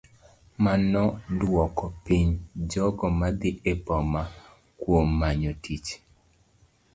[0.63, 1.03] Mano
[1.39, 2.29] duoko piny
[2.71, 4.21] jogo madhi e boma
[4.79, 5.87] kuom manyo tich.